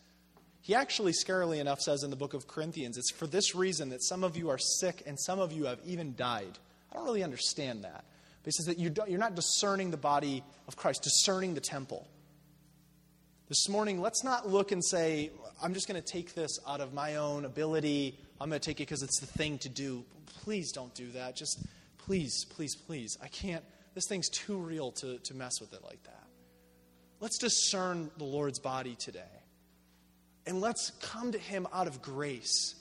[0.62, 4.02] He actually, scarily enough, says in the book of Corinthians, it's for this reason that
[4.02, 6.58] some of you are sick and some of you have even died.
[6.90, 8.04] I don't really understand that.
[8.46, 12.06] But he says that you're not discerning the body of Christ, discerning the temple.
[13.48, 16.94] This morning, let's not look and say, I'm just going to take this out of
[16.94, 18.16] my own ability.
[18.40, 20.04] I'm going to take it because it's the thing to do.
[20.44, 21.34] Please don't do that.
[21.34, 21.66] Just
[21.98, 23.18] please, please, please.
[23.20, 23.64] I can't,
[23.96, 26.28] this thing's too real to, to mess with it like that.
[27.18, 29.22] Let's discern the Lord's body today.
[30.46, 32.76] And let's come to Him out of grace.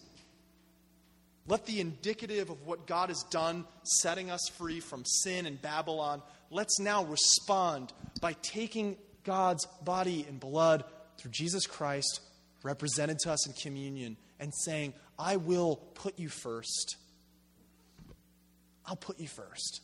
[1.47, 6.23] Let the indicative of what God has done, setting us free from sin and Babylon,
[6.49, 10.83] let's now respond by taking God's body and blood
[11.17, 12.19] through Jesus Christ,
[12.63, 16.97] represented to us in communion, and saying, I will put you first.
[18.85, 19.81] I'll put you first.